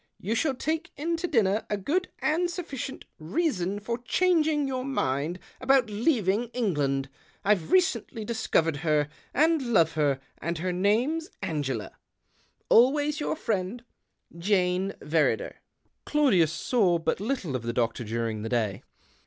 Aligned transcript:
You 0.19 0.33
shall 0.33 0.55
take 0.55 0.91
in 0.97 1.15
to 1.17 1.27
dinner 1.27 1.63
a 1.69 1.77
good 1.77 2.09
and 2.23 2.49
sufficient 2.49 3.01
THE 3.01 3.05
OCTAVE 3.05 3.19
OF 3.19 3.19
CLAUDIUS. 3.19 3.59
123 3.87 4.25
reason 4.25 4.45
for 4.47 4.47
elianging 4.49 4.67
your 4.67 4.83
mind 4.83 5.37
about 5.59 5.91
leaving 5.91 6.47
England. 6.55 7.07
I've 7.45 7.71
recently 7.71 8.25
discovered 8.25 8.77
her, 8.77 9.09
and 9.31 9.61
love 9.71 9.91
her, 9.91 10.19
and 10.39 10.57
her 10.57 10.73
name's 10.73 11.29
Angela." 11.43 11.91
Always 12.71 13.19
your 13.19 13.35
friend," 13.35 13.83
Jane 14.39 14.93
Verrider." 15.01 15.57
Claudius 16.05 16.51
saw 16.51 16.97
but 16.97 17.19
little 17.19 17.55
of 17.55 17.61
the 17.61 17.71
doctor 17.71 18.03
during 18.03 18.41
the 18.41 18.49
day. 18.49 18.81